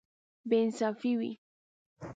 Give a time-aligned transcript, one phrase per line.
[0.49, 1.31] بې انصافي وي.